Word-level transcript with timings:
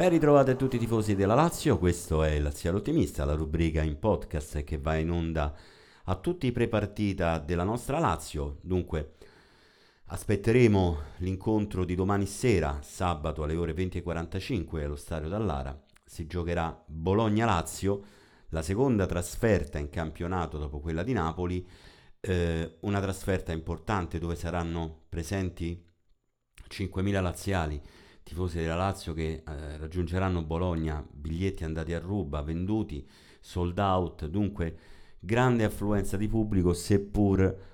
Ben 0.00 0.08
ritrovati 0.08 0.48
a 0.48 0.54
tutti 0.54 0.76
i 0.76 0.78
tifosi 0.78 1.14
della 1.14 1.34
Lazio, 1.34 1.76
questo 1.76 2.22
è 2.22 2.38
Laziale 2.38 2.78
Ottimista, 2.78 3.26
la 3.26 3.34
rubrica 3.34 3.82
in 3.82 3.98
podcast 3.98 4.64
che 4.64 4.78
va 4.78 4.96
in 4.96 5.10
onda 5.10 5.54
a 6.04 6.14
tutti 6.14 6.46
i 6.46 6.52
pre-partita 6.52 7.38
della 7.38 7.64
nostra 7.64 7.98
Lazio. 7.98 8.60
Dunque, 8.62 9.16
aspetteremo 10.06 10.96
l'incontro 11.18 11.84
di 11.84 11.94
domani 11.94 12.24
sera, 12.24 12.78
sabato 12.80 13.42
alle 13.42 13.56
ore 13.56 13.74
20.45 13.74 14.82
allo 14.82 14.96
Stadio 14.96 15.28
Dallara. 15.28 15.78
Si 16.02 16.26
giocherà 16.26 16.82
Bologna-Lazio, 16.86 18.02
la 18.48 18.62
seconda 18.62 19.04
trasferta 19.04 19.76
in 19.76 19.90
campionato 19.90 20.56
dopo 20.56 20.80
quella 20.80 21.02
di 21.02 21.12
Napoli, 21.12 21.68
eh, 22.20 22.78
una 22.80 23.02
trasferta 23.02 23.52
importante 23.52 24.18
dove 24.18 24.34
saranno 24.34 25.02
presenti 25.10 25.78
5.000 26.70 27.20
laziali 27.20 27.82
tifosi 28.30 28.58
della 28.58 28.76
Lazio 28.76 29.12
che 29.12 29.42
eh, 29.44 29.76
raggiungeranno 29.76 30.44
Bologna, 30.44 31.04
biglietti 31.10 31.64
andati 31.64 31.92
a 31.94 31.98
ruba, 31.98 32.42
venduti, 32.42 33.04
sold 33.40 33.76
out, 33.78 34.26
dunque 34.26 34.76
grande 35.18 35.64
affluenza 35.64 36.16
di 36.16 36.28
pubblico 36.28 36.72
seppur 36.72 37.68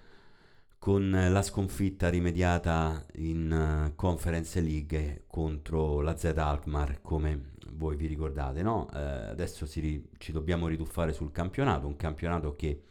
con 0.78 1.10
la 1.10 1.42
sconfitta 1.42 2.08
rimediata 2.08 3.04
in 3.16 3.90
uh, 3.90 3.94
Conference 3.96 4.58
League 4.60 5.24
contro 5.26 6.00
la 6.00 6.16
Z 6.16 6.24
Alkmaar 6.36 7.02
come 7.02 7.52
voi 7.72 7.96
vi 7.96 8.06
ricordate 8.06 8.62
no? 8.62 8.88
Eh, 8.94 8.98
adesso 8.98 9.68
ri- 9.74 10.08
ci 10.16 10.32
dobbiamo 10.32 10.68
rituffare 10.68 11.12
sul 11.12 11.32
campionato 11.32 11.86
un 11.86 11.96
campionato 11.96 12.56
che 12.56 12.84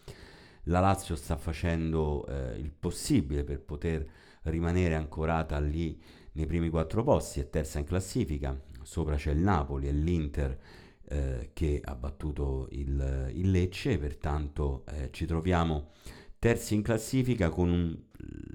la 0.66 0.80
Lazio 0.80 1.16
sta 1.16 1.36
facendo 1.36 2.26
eh, 2.28 2.60
il 2.60 2.72
possibile 2.72 3.44
per 3.44 3.60
poter 3.62 4.08
rimanere 4.44 4.96
ancorata 4.96 5.60
lì 5.60 6.00
nei 6.36 6.46
primi 6.46 6.70
quattro 6.70 7.04
posti, 7.04 7.40
è 7.40 7.50
terza 7.50 7.80
in 7.80 7.86
classifica, 7.86 8.60
sopra 8.84 9.16
c'è 9.16 9.32
il 9.32 9.40
Napoli 9.40 9.88
e 9.88 9.92
l'Inter 9.92 10.60
eh, 11.08 11.50
che 11.54 11.82
ha 11.84 11.96
battuto 11.96 12.68
il, 12.72 13.32
il 13.34 13.52
Lecce, 13.52 13.98
pertanto 13.98 14.84
eh, 14.88 15.10
ci 15.12 15.26
troviamo 15.26 15.92
terzi 16.38 16.76
in 16.76 16.82
classifica 16.82 17.50
con 17.50 17.70
un 17.70 17.98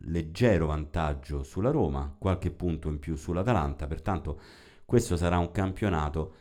leggero 0.05 0.67
vantaggio 0.67 1.43
sulla 1.43 1.71
Roma, 1.71 2.15
qualche 2.19 2.51
punto 2.51 2.89
in 2.89 2.99
più 2.99 3.17
sull'Atalanta, 3.17 3.87
pertanto 3.87 4.41
questo 4.85 5.17
sarà 5.17 5.39
un 5.39 5.51
campionato, 5.51 6.35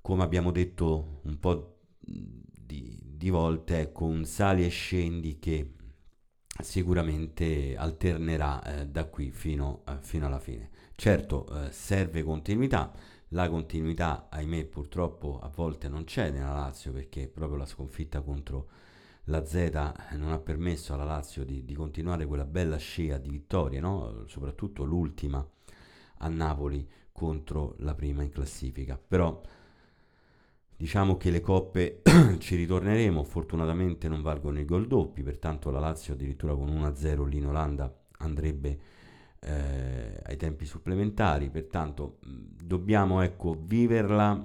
come 0.00 0.22
abbiamo 0.22 0.50
detto 0.50 1.20
un 1.22 1.38
po' 1.38 1.78
di, 2.00 2.98
di 3.00 3.30
volte, 3.30 3.92
con 3.92 4.24
sali 4.24 4.64
e 4.64 4.68
scendi 4.68 5.38
che 5.38 5.74
sicuramente 6.62 7.76
alternerà 7.76 8.62
eh, 8.62 8.86
da 8.86 9.04
qui 9.06 9.30
fino, 9.30 9.82
eh, 9.88 9.96
fino, 10.00 10.26
alla 10.26 10.38
fine. 10.38 10.70
Certo, 10.94 11.46
eh, 11.48 11.70
serve 11.72 12.22
continuità, 12.22 12.92
la 13.28 13.48
continuità, 13.48 14.28
ahimè, 14.30 14.64
purtroppo 14.66 15.40
a 15.40 15.48
volte 15.48 15.88
non 15.88 16.04
c'è 16.04 16.30
nella 16.30 16.52
Lazio 16.52 16.92
perché 16.92 17.28
proprio 17.28 17.58
la 17.58 17.66
sconfitta 17.66 18.20
contro 18.20 18.68
la 19.24 19.44
Z 19.44 19.54
eh, 19.54 20.16
non 20.16 20.32
ha 20.32 20.38
permesso 20.38 20.94
alla 20.94 21.04
Lazio 21.04 21.44
di, 21.44 21.64
di 21.64 21.74
continuare 21.74 22.26
quella 22.26 22.44
bella 22.44 22.76
scia 22.76 23.18
di 23.18 23.30
vittorie, 23.30 23.80
no? 23.80 24.24
soprattutto 24.26 24.84
l'ultima 24.84 25.46
a 26.18 26.28
Napoli 26.28 26.86
contro 27.10 27.74
la 27.78 27.94
prima 27.94 28.22
in 28.22 28.30
classifica. 28.30 28.98
Però 28.98 29.40
Diciamo 30.84 31.16
che 31.16 31.30
le 31.30 31.40
coppe 31.40 32.02
ci 32.40 32.56
ritorneremo, 32.56 33.24
fortunatamente 33.24 34.06
non 34.06 34.20
valgono 34.20 34.60
i 34.60 34.66
gol 34.66 34.86
doppi, 34.86 35.22
pertanto 35.22 35.70
la 35.70 35.78
Lazio 35.78 36.12
addirittura 36.12 36.54
con 36.54 36.68
1-0 36.68 37.26
lì 37.26 37.38
in 37.38 37.46
Olanda 37.46 37.90
andrebbe 38.18 38.78
eh, 39.40 40.20
ai 40.22 40.36
tempi 40.36 40.66
supplementari, 40.66 41.48
pertanto 41.48 42.18
dobbiamo 42.20 43.22
ecco, 43.22 43.58
viverla 43.58 44.44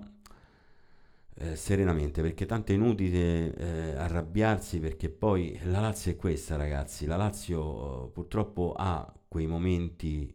eh, 1.36 1.58
serenamente 1.58 2.22
perché 2.22 2.46
tanto 2.46 2.72
è 2.72 2.76
inutile 2.76 3.54
eh, 3.54 3.96
arrabbiarsi 3.98 4.80
perché 4.80 5.10
poi 5.10 5.60
la 5.66 5.82
Lazio 5.82 6.14
è 6.14 6.16
questa 6.16 6.56
ragazzi, 6.56 7.06
la 7.06 7.18
Lazio 7.18 8.12
purtroppo 8.14 8.76
ha 8.78 9.14
quei 9.28 9.46
momenti 9.46 10.34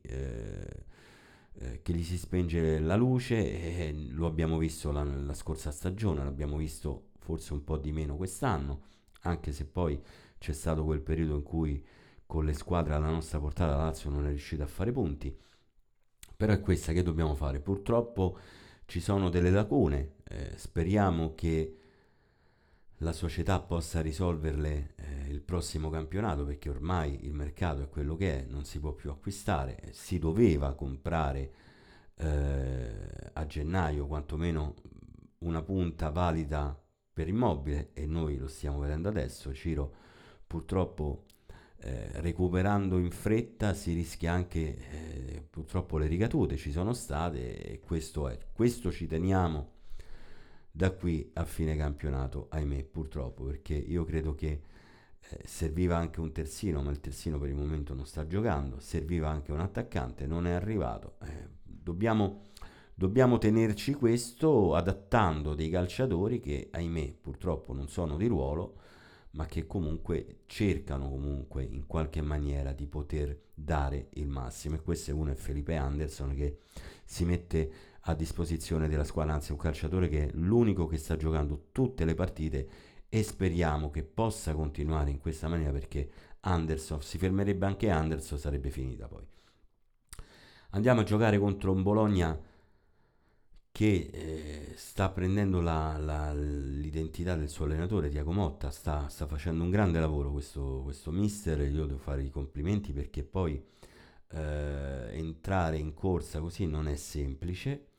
eh, 1.58 1.82
che 1.82 1.92
gli 1.92 2.02
si 2.02 2.18
spenge 2.18 2.78
la 2.80 2.96
luce 2.96 3.36
e 3.36 3.92
lo 4.10 4.26
abbiamo 4.26 4.58
visto 4.58 4.90
la, 4.90 5.04
la 5.04 5.34
scorsa 5.34 5.70
stagione, 5.70 6.24
l'abbiamo 6.24 6.56
visto 6.56 7.10
forse 7.18 7.52
un 7.52 7.64
po' 7.64 7.78
di 7.78 7.92
meno 7.92 8.16
quest'anno, 8.16 8.82
anche 9.22 9.52
se 9.52 9.64
poi 9.64 10.00
c'è 10.38 10.52
stato 10.52 10.84
quel 10.84 11.00
periodo 11.00 11.36
in 11.36 11.42
cui 11.42 11.84
con 12.26 12.44
le 12.44 12.52
squadre 12.52 12.94
alla 12.94 13.10
nostra 13.10 13.38
portata 13.38 13.76
la 13.76 13.84
Lazio 13.84 14.10
non 14.10 14.26
è 14.26 14.28
riuscita 14.28 14.64
a 14.64 14.68
fare 14.68 14.92
punti. 14.92 15.36
Però 16.36 16.52
è 16.52 16.60
questa 16.60 16.92
che 16.92 17.02
dobbiamo 17.02 17.34
fare. 17.34 17.60
Purtroppo 17.60 18.38
ci 18.86 19.00
sono 19.00 19.30
delle 19.30 19.50
lacune, 19.50 20.14
eh, 20.24 20.52
speriamo 20.56 21.34
che 21.34 21.76
la 22.98 23.12
società 23.12 23.60
possa 23.60 24.00
risolverle 24.00 24.94
eh, 24.96 25.30
il 25.30 25.40
prossimo 25.40 25.90
campionato 25.90 26.44
perché 26.44 26.68
ormai 26.68 27.24
il 27.26 27.34
mercato 27.34 27.82
è 27.82 27.88
quello 27.88 28.16
che 28.16 28.40
è, 28.40 28.46
non 28.48 28.64
si 28.64 28.78
può 28.78 28.92
più 28.92 29.10
acquistare, 29.10 29.90
si 29.92 30.18
doveva 30.18 30.74
comprare 30.74 31.52
eh, 32.16 32.90
a 33.32 33.46
gennaio 33.46 34.06
quantomeno 34.06 34.74
una 35.38 35.62
punta 35.62 36.10
valida 36.10 36.78
per 37.12 37.28
immobile 37.28 37.90
e 37.92 38.06
noi 38.06 38.38
lo 38.38 38.46
stiamo 38.46 38.78
vedendo 38.80 39.08
adesso, 39.08 39.52
Ciro 39.52 39.92
purtroppo 40.46 41.24
eh, 41.78 42.20
recuperando 42.20 42.98
in 42.98 43.10
fretta 43.10 43.74
si 43.74 43.92
rischia 43.92 44.32
anche 44.32 44.78
eh, 44.90 45.46
purtroppo 45.48 45.98
le 45.98 46.06
ricadute 46.06 46.56
ci 46.56 46.72
sono 46.72 46.92
state 46.92 47.60
e 47.62 47.80
questo 47.80 48.28
è, 48.28 48.38
questo 48.52 48.90
ci 48.90 49.06
teniamo 49.06 49.72
da 50.76 50.90
qui 50.90 51.30
a 51.34 51.44
fine 51.44 51.76
campionato, 51.76 52.48
ahimè, 52.50 52.82
purtroppo, 52.82 53.44
perché 53.44 53.74
io 53.74 54.04
credo 54.04 54.34
che 54.34 54.60
eh, 55.20 55.40
serviva 55.44 55.96
anche 55.96 56.18
un 56.18 56.32
terzino, 56.32 56.82
ma 56.82 56.90
il 56.90 56.98
terzino 56.98 57.38
per 57.38 57.48
il 57.48 57.54
momento 57.54 57.94
non 57.94 58.06
sta 58.06 58.26
giocando, 58.26 58.80
serviva 58.80 59.28
anche 59.28 59.52
un 59.52 59.60
attaccante, 59.60 60.26
non 60.26 60.48
è 60.48 60.50
arrivato. 60.50 61.14
Eh, 61.22 61.48
dobbiamo, 61.62 62.48
dobbiamo 62.92 63.38
tenerci 63.38 63.94
questo 63.94 64.74
adattando 64.74 65.54
dei 65.54 65.70
calciatori 65.70 66.40
che, 66.40 66.70
ahimè, 66.72 67.18
purtroppo 67.20 67.72
non 67.72 67.86
sono 67.86 68.16
di 68.16 68.26
ruolo, 68.26 68.80
ma 69.34 69.46
che 69.46 69.68
comunque 69.68 70.40
cercano 70.46 71.08
comunque 71.08 71.62
in 71.62 71.86
qualche 71.86 72.20
maniera 72.20 72.72
di 72.72 72.88
poter 72.88 73.42
dare 73.54 74.08
il 74.14 74.26
massimo. 74.26 74.74
E 74.74 74.82
questo 74.82 75.12
è 75.12 75.14
uno 75.14 75.30
è 75.30 75.36
Felipe 75.36 75.76
Anderson 75.76 76.34
che 76.34 76.58
si 77.04 77.24
mette 77.24 77.93
a 78.06 78.14
disposizione 78.14 78.88
della 78.88 79.04
squadra, 79.04 79.34
anzi 79.34 79.52
un 79.52 79.58
calciatore 79.58 80.08
che 80.08 80.26
è 80.26 80.30
l'unico 80.34 80.86
che 80.86 80.98
sta 80.98 81.16
giocando 81.16 81.68
tutte 81.72 82.04
le 82.04 82.14
partite 82.14 82.68
e 83.08 83.22
speriamo 83.22 83.90
che 83.90 84.02
possa 84.02 84.54
continuare 84.54 85.10
in 85.10 85.20
questa 85.20 85.48
maniera 85.48 85.72
perché 85.72 86.10
Anderson, 86.40 87.00
si 87.00 87.16
fermerebbe 87.16 87.64
anche 87.64 87.88
Anderson, 87.88 88.38
sarebbe 88.38 88.70
finita 88.70 89.06
poi. 89.06 89.24
Andiamo 90.70 91.00
a 91.00 91.04
giocare 91.04 91.38
contro 91.38 91.72
un 91.72 91.82
Bologna 91.82 92.38
che 93.70 94.10
eh, 94.12 94.72
sta 94.76 95.08
prendendo 95.08 95.60
la, 95.60 95.96
la, 95.96 96.32
l'identità 96.34 97.36
del 97.36 97.48
suo 97.48 97.64
allenatore, 97.64 98.08
Tiago 98.08 98.32
Motta, 98.32 98.70
sta, 98.70 99.08
sta, 99.08 99.26
facendo 99.26 99.64
un 99.64 99.70
grande 99.70 99.98
lavoro 99.98 100.30
questo, 100.30 100.80
questo 100.82 101.10
mister, 101.10 101.60
io 101.60 101.86
devo 101.86 101.98
fare 101.98 102.22
i 102.22 102.30
complimenti 102.30 102.92
perché 102.92 103.24
poi 103.24 103.64
eh, 104.28 105.08
entrare 105.12 105.78
in 105.78 105.94
corsa 105.94 106.40
così 106.40 106.66
non 106.66 106.88
è 106.88 106.96
semplice 106.96 107.93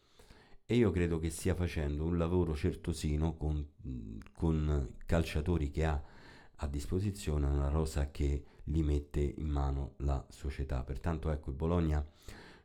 e 0.67 0.75
io 0.75 0.89
credo 0.89 1.19
che 1.19 1.29
stia 1.29 1.53
facendo 1.53 2.05
un 2.05 2.17
lavoro 2.17 2.55
certosino 2.55 3.35
con, 3.35 3.67
con 4.33 4.95
calciatori 5.05 5.69
che 5.69 5.85
ha 5.85 6.03
a 6.59 6.67
disposizione, 6.67 7.45
una 7.45 7.69
rosa 7.69 8.09
che 8.09 8.43
gli 8.63 8.81
mette 8.81 9.19
in 9.19 9.47
mano 9.47 9.93
la 9.97 10.25
società. 10.29 10.83
Pertanto 10.83 11.29
ecco 11.29 11.51
il 11.51 11.55
Bologna, 11.55 12.03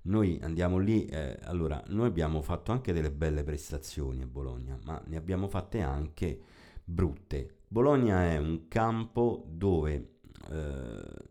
noi 0.02 0.38
andiamo 0.40 0.78
lì, 0.78 1.04
eh, 1.06 1.38
allora 1.42 1.82
noi 1.88 2.06
abbiamo 2.06 2.40
fatto 2.40 2.72
anche 2.72 2.94
delle 2.94 3.10
belle 3.10 3.42
prestazioni 3.42 4.22
a 4.22 4.26
Bologna, 4.26 4.78
ma 4.84 5.02
ne 5.06 5.16
abbiamo 5.16 5.48
fatte 5.48 5.82
anche 5.82 6.40
brutte. 6.82 7.58
Bologna 7.68 8.24
è 8.24 8.38
un 8.38 8.66
campo 8.68 9.44
dove 9.46 10.20
eh, 10.50 11.28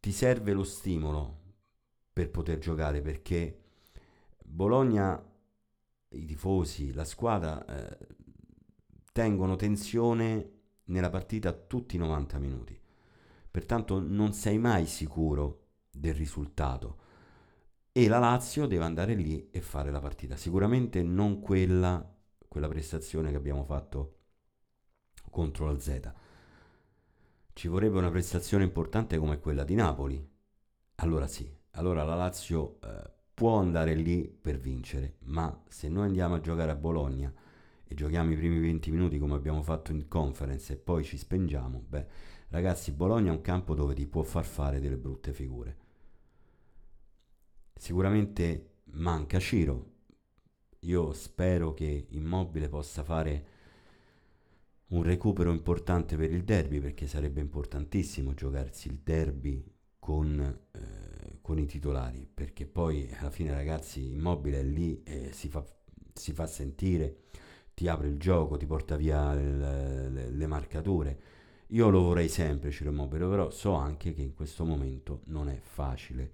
ti 0.00 0.10
serve 0.10 0.52
lo 0.52 0.64
stimolo 0.64 1.40
per 2.12 2.30
poter 2.30 2.58
giocare 2.58 3.02
perché 3.02 3.65
Bologna, 4.48 5.22
i 6.10 6.24
tifosi, 6.24 6.92
la 6.92 7.04
squadra 7.04 7.64
eh, 7.64 8.06
tengono 9.12 9.56
tensione 9.56 10.50
nella 10.84 11.10
partita 11.10 11.52
tutti 11.52 11.96
i 11.96 11.98
90 11.98 12.38
minuti. 12.38 12.80
Pertanto 13.50 14.00
non 14.00 14.32
sei 14.32 14.58
mai 14.58 14.86
sicuro 14.86 15.68
del 15.90 16.14
risultato. 16.14 17.04
E 17.92 18.08
la 18.08 18.18
Lazio 18.18 18.66
deve 18.66 18.84
andare 18.84 19.14
lì 19.14 19.48
e 19.50 19.60
fare 19.60 19.90
la 19.90 20.00
partita. 20.00 20.36
Sicuramente 20.36 21.02
non 21.02 21.40
quella, 21.40 22.14
quella 22.46 22.68
prestazione 22.68 23.30
che 23.30 23.36
abbiamo 23.36 23.64
fatto 23.64 24.18
contro 25.30 25.66
la 25.66 25.78
Z. 25.78 26.12
Ci 27.52 27.68
vorrebbe 27.68 27.98
una 27.98 28.10
prestazione 28.10 28.64
importante 28.64 29.18
come 29.18 29.38
quella 29.38 29.64
di 29.64 29.74
Napoli. 29.74 30.34
Allora 30.96 31.26
sì, 31.26 31.50
allora 31.72 32.04
la 32.04 32.14
Lazio 32.14 32.78
eh, 32.82 33.15
può 33.36 33.58
andare 33.58 33.94
lì 33.94 34.26
per 34.26 34.56
vincere, 34.56 35.16
ma 35.24 35.62
se 35.68 35.90
noi 35.90 36.06
andiamo 36.06 36.36
a 36.36 36.40
giocare 36.40 36.70
a 36.70 36.74
Bologna 36.74 37.30
e 37.84 37.94
giochiamo 37.94 38.32
i 38.32 38.36
primi 38.36 38.58
20 38.58 38.90
minuti 38.90 39.18
come 39.18 39.34
abbiamo 39.34 39.62
fatto 39.62 39.92
in 39.92 40.08
conference 40.08 40.72
e 40.72 40.76
poi 40.76 41.04
ci 41.04 41.18
spengiamo, 41.18 41.84
beh, 41.86 42.06
ragazzi, 42.48 42.92
Bologna 42.92 43.30
è 43.30 43.34
un 43.34 43.42
campo 43.42 43.74
dove 43.74 43.92
ti 43.92 44.06
può 44.06 44.22
far 44.22 44.46
fare 44.46 44.80
delle 44.80 44.96
brutte 44.96 45.34
figure. 45.34 45.76
Sicuramente 47.74 48.70
manca 48.92 49.38
Ciro. 49.38 49.92
Io 50.80 51.12
spero 51.12 51.74
che 51.74 52.06
Immobile 52.12 52.70
possa 52.70 53.04
fare 53.04 53.46
un 54.88 55.02
recupero 55.02 55.52
importante 55.52 56.16
per 56.16 56.32
il 56.32 56.42
derby 56.42 56.80
perché 56.80 57.06
sarebbe 57.06 57.42
importantissimo 57.42 58.32
giocarsi 58.32 58.88
il 58.88 59.00
derby 59.02 59.62
con, 59.98 60.40
eh, 60.40 61.05
con 61.46 61.60
i 61.60 61.66
titolari 61.66 62.28
perché 62.34 62.66
poi 62.66 63.08
alla 63.20 63.30
fine 63.30 63.52
ragazzi 63.52 64.10
Immobile 64.10 64.58
è 64.58 64.62
lì 64.64 65.00
e 65.04 65.30
si 65.32 65.48
fa, 65.48 65.64
si 66.12 66.32
fa 66.32 66.44
sentire 66.44 67.26
ti 67.72 67.86
apre 67.86 68.08
il 68.08 68.18
gioco, 68.18 68.56
ti 68.56 68.66
porta 68.66 68.96
via 68.96 69.32
le, 69.32 70.08
le, 70.08 70.30
le 70.30 70.46
marcature. 70.48 71.20
Io 71.68 71.88
lo 71.88 72.02
vorrei 72.02 72.28
sempre 72.28 72.72
Ciro 72.72 72.90
Immobile, 72.90 73.28
però 73.28 73.50
so 73.50 73.74
anche 73.74 74.12
che 74.12 74.22
in 74.22 74.34
questo 74.34 74.64
momento 74.64 75.20
non 75.26 75.48
è 75.48 75.60
facile 75.62 76.32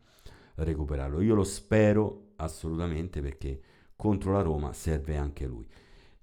recuperarlo. 0.54 1.20
Io 1.20 1.34
lo 1.34 1.44
spero 1.44 2.32
assolutamente 2.36 3.20
perché 3.20 3.60
contro 3.94 4.32
la 4.32 4.40
Roma 4.40 4.72
serve 4.72 5.18
anche 5.18 5.44
lui. 5.44 5.68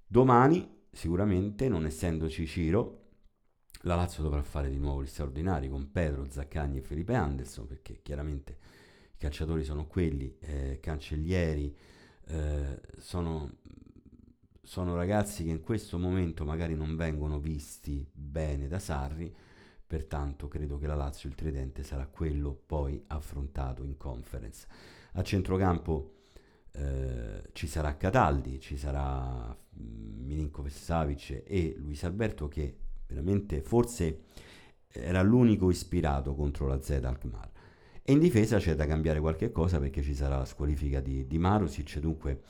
Domani, 0.04 0.68
sicuramente, 0.90 1.68
non 1.68 1.86
essendoci 1.86 2.44
Ciro, 2.44 3.02
la 3.82 3.94
Lazio 3.94 4.24
dovrà 4.24 4.42
fare 4.42 4.68
di 4.68 4.78
nuovo 4.78 5.04
gli 5.04 5.06
straordinari 5.06 5.68
con 5.68 5.92
Pedro, 5.92 6.28
Zaccagni 6.28 6.78
e 6.78 6.82
Felipe 6.82 7.14
Anderson, 7.14 7.66
perché 7.66 8.00
chiaramente 8.02 8.56
calciatori 9.20 9.64
sono 9.64 9.86
quelli, 9.86 10.34
eh, 10.40 10.78
cancellieri, 10.80 11.76
eh, 12.28 12.80
sono 12.96 13.58
sono 14.62 14.94
ragazzi 14.94 15.42
che 15.42 15.50
in 15.50 15.62
questo 15.62 15.98
momento 15.98 16.44
magari 16.44 16.76
non 16.76 16.94
vengono 16.94 17.40
visti 17.40 18.08
bene 18.12 18.68
da 18.68 18.78
Sarri, 18.78 19.34
pertanto 19.84 20.46
credo 20.46 20.78
che 20.78 20.86
la 20.86 20.94
Lazio, 20.94 21.28
il 21.28 21.34
tridente, 21.34 21.82
sarà 21.82 22.06
quello 22.06 22.54
poi 22.66 23.02
affrontato 23.08 23.82
in 23.82 23.96
conference. 23.96 24.68
A 25.14 25.24
centrocampo 25.24 26.18
eh, 26.70 27.48
ci 27.52 27.66
sarà 27.66 27.96
Cataldi, 27.96 28.60
ci 28.60 28.76
sarà 28.76 29.48
mm, 29.48 30.24
Milinkovic 30.24 30.72
Savic 30.72 31.42
e 31.44 31.74
Luis 31.76 32.04
Alberto 32.04 32.46
che 32.46 32.76
veramente 33.08 33.62
forse 33.62 34.26
era 34.92 35.20
l'unico 35.22 35.68
ispirato 35.68 36.36
contro 36.36 36.68
la 36.68 36.80
Z 36.80 36.90
Alkmaar. 36.90 37.50
E 38.10 38.12
in 38.12 38.18
difesa 38.18 38.58
c'è 38.58 38.74
da 38.74 38.86
cambiare 38.86 39.20
qualche 39.20 39.52
cosa 39.52 39.78
perché 39.78 40.02
ci 40.02 40.16
sarà 40.16 40.38
la 40.38 40.44
squalifica 40.44 40.98
di, 40.98 41.28
di 41.28 41.38
Marusic, 41.38 42.00
dunque 42.00 42.40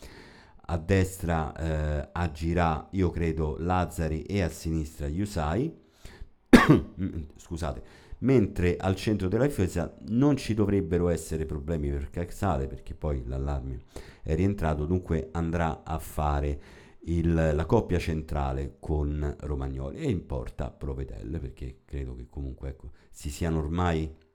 a 0.56 0.78
destra 0.78 1.54
eh, 1.54 2.08
agirà, 2.12 2.88
io 2.92 3.10
credo, 3.10 3.56
Lazzari 3.58 4.22
e 4.22 4.40
a 4.40 4.48
sinistra 4.48 5.06
Yusai, 5.06 5.70
scusate, 7.36 7.82
mentre 8.20 8.78
al 8.78 8.96
centro 8.96 9.28
della 9.28 9.44
difesa 9.44 9.94
non 10.08 10.38
ci 10.38 10.54
dovrebbero 10.54 11.10
essere 11.10 11.44
problemi 11.44 11.90
per 11.90 12.08
Caxale 12.08 12.66
perché 12.66 12.94
poi 12.94 13.22
l'allarme 13.26 13.82
è 14.22 14.34
rientrato, 14.34 14.86
dunque 14.86 15.28
andrà 15.32 15.82
a 15.84 15.98
fare 15.98 16.60
il, 17.00 17.34
la 17.34 17.66
coppia 17.66 17.98
centrale 17.98 18.76
con 18.80 19.36
Romagnoli. 19.40 19.98
E 19.98 20.08
in 20.08 20.24
porta 20.24 20.70
Provedelle 20.70 21.38
perché 21.38 21.80
credo 21.84 22.14
che 22.14 22.28
comunque 22.30 22.70
ecco, 22.70 22.92
si 23.10 23.28
siano 23.28 23.58
ormai 23.58 24.28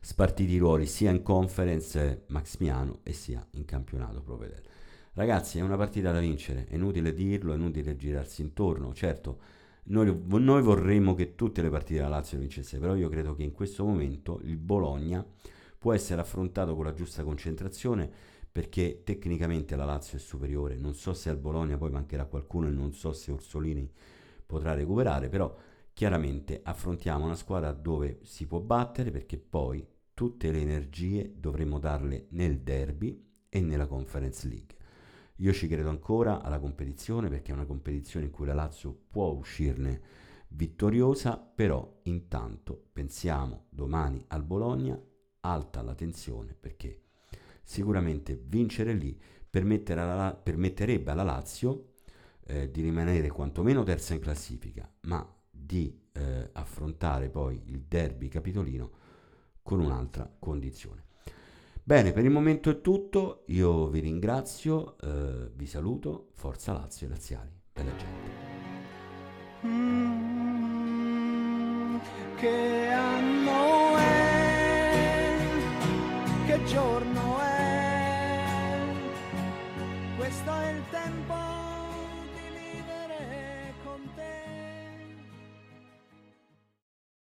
spartiti 0.00 0.52
i 0.52 0.58
ruoli 0.58 0.86
sia 0.86 1.10
in 1.10 1.22
conference 1.22 2.24
Maximiano 2.28 3.00
e 3.02 3.12
sia 3.12 3.46
in 3.52 3.64
campionato 3.64 4.22
Provedelle. 4.22 4.68
Ragazzi, 5.14 5.58
è 5.58 5.62
una 5.62 5.76
partita 5.76 6.10
da 6.10 6.18
vincere, 6.18 6.66
è 6.66 6.74
inutile 6.74 7.14
dirlo, 7.14 7.52
è 7.52 7.56
inutile 7.56 7.96
girarsi 7.96 8.42
intorno. 8.42 8.92
Certo, 8.92 9.38
noi, 9.84 10.14
noi 10.26 10.62
vorremmo 10.62 11.14
che 11.14 11.34
tutte 11.34 11.62
le 11.62 11.70
partite 11.70 12.00
della 12.00 12.08
Lazio 12.08 12.38
vincesse, 12.38 12.78
però 12.78 12.94
io 12.96 13.08
credo 13.08 13.34
che 13.34 13.42
in 13.42 13.52
questo 13.52 13.84
momento 13.84 14.40
il 14.42 14.56
Bologna 14.56 15.24
può 15.78 15.92
essere 15.92 16.20
affrontato 16.20 16.74
con 16.74 16.84
la 16.84 16.94
giusta 16.94 17.22
concentrazione 17.22 18.10
perché 18.50 19.02
tecnicamente 19.04 19.76
la 19.76 19.84
Lazio 19.84 20.16
è 20.16 20.20
superiore. 20.20 20.76
Non 20.76 20.94
so 20.94 21.12
se 21.12 21.28
al 21.28 21.36
Bologna 21.36 21.76
poi 21.76 21.90
mancherà 21.90 22.24
qualcuno 22.24 22.68
e 22.68 22.70
non 22.70 22.92
so 22.92 23.12
se 23.12 23.32
Orsolini 23.32 23.90
potrà 24.46 24.74
recuperare, 24.74 25.28
però 25.28 25.54
chiaramente 25.94 26.60
affrontiamo 26.62 27.24
una 27.24 27.36
squadra 27.36 27.72
dove 27.72 28.18
si 28.24 28.46
può 28.46 28.58
battere 28.58 29.10
perché 29.12 29.38
poi 29.38 29.86
tutte 30.12 30.50
le 30.50 30.60
energie 30.60 31.32
dovremo 31.36 31.78
darle 31.78 32.26
nel 32.30 32.60
derby 32.60 33.24
e 33.48 33.60
nella 33.60 33.86
Conference 33.86 34.46
League. 34.48 34.76
Io 35.38 35.52
ci 35.52 35.66
credo 35.66 35.88
ancora 35.88 36.42
alla 36.42 36.58
competizione 36.58 37.28
perché 37.28 37.52
è 37.52 37.54
una 37.54 37.64
competizione 37.64 38.26
in 38.26 38.32
cui 38.32 38.46
la 38.46 38.54
Lazio 38.54 38.92
può 39.08 39.30
uscirne 39.30 40.00
vittoriosa, 40.48 41.36
però 41.36 42.00
intanto 42.02 42.88
pensiamo 42.92 43.66
domani 43.70 44.24
al 44.28 44.44
Bologna, 44.44 45.00
alta 45.40 45.82
la 45.82 45.94
tensione 45.94 46.54
perché 46.58 47.02
sicuramente 47.62 48.40
vincere 48.46 48.92
lì 48.92 49.18
permetterebbe 49.48 51.10
alla 51.10 51.22
Lazio 51.22 51.94
eh, 52.46 52.70
di 52.70 52.82
rimanere 52.82 53.28
quantomeno 53.28 53.82
terza 53.82 54.14
in 54.14 54.20
classifica, 54.20 54.88
ma 55.02 55.33
di 55.64 55.98
eh, 56.12 56.50
affrontare 56.52 57.28
poi 57.28 57.60
il 57.66 57.84
derby 57.88 58.28
capitolino 58.28 58.90
con 59.62 59.80
un'altra 59.80 60.30
condizione. 60.38 61.04
Bene, 61.82 62.12
per 62.12 62.24
il 62.24 62.30
momento 62.30 62.70
è 62.70 62.80
tutto, 62.80 63.42
io 63.48 63.88
vi 63.88 64.00
ringrazio, 64.00 64.96
eh, 65.00 65.50
vi 65.54 65.66
saluto, 65.66 66.30
forza 66.32 66.72
Lazio 66.72 67.06
e 67.06 67.10
Laziali, 67.10 67.50
bella 67.72 67.94
gente. 67.96 68.30
Mm, 69.66 70.74
che 72.36 72.88
anno 72.88 73.96
è, 73.96 75.36
che 76.46 76.64
giorno 76.64 77.23